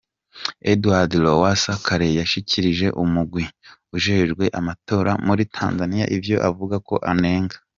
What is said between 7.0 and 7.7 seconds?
anenga.